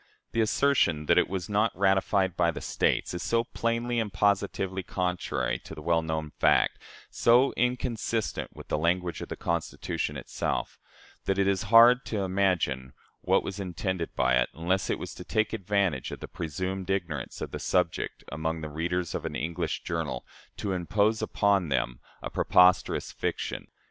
[0.31, 4.81] The assertion that "it was not ratified by the States" is so plainly and positively
[4.81, 6.79] contrary, to well known fact
[7.11, 10.79] so inconsistent with the language of the Constitution itself
[11.25, 15.23] that it is hard to imagine what was intended by it, unless it was to
[15.23, 19.83] take advantage of the presumed ignorance of the subject among the readers of an English
[19.83, 20.25] journal,
[20.57, 23.67] to impose upon them, a preposterous fiction.